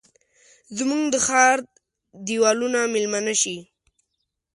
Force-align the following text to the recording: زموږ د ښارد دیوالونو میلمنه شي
زموږ 0.77 1.03
د 1.13 1.15
ښارد 1.25 1.65
دیوالونو 2.27 2.79
میلمنه 2.93 3.33
شي 3.41 3.57